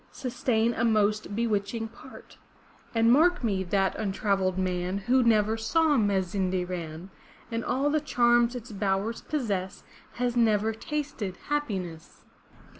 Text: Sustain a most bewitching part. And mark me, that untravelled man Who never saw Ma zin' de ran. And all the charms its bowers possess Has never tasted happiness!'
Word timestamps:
Sustain 0.11 0.73
a 0.73 0.83
most 0.83 1.35
bewitching 1.35 1.87
part. 1.87 2.39
And 2.95 3.11
mark 3.13 3.43
me, 3.43 3.63
that 3.65 3.93
untravelled 3.99 4.57
man 4.57 4.97
Who 4.97 5.21
never 5.21 5.57
saw 5.57 5.95
Ma 5.95 6.21
zin' 6.21 6.49
de 6.49 6.65
ran. 6.65 7.11
And 7.51 7.63
all 7.63 7.91
the 7.91 8.01
charms 8.01 8.55
its 8.55 8.71
bowers 8.71 9.21
possess 9.21 9.83
Has 10.13 10.35
never 10.35 10.73
tasted 10.73 11.37
happiness!' 11.49 12.23